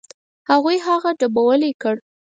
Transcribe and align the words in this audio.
هغوی 0.49 0.77
هغه 0.87 1.09
ډبولی 1.19 1.71
کړ. 1.81 1.95